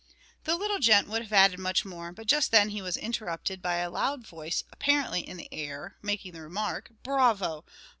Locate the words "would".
1.09-1.21